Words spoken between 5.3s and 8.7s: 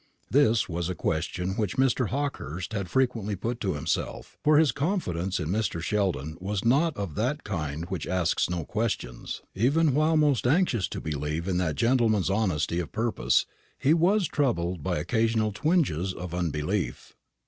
in Mr. Sheldon was not of that kind which asks no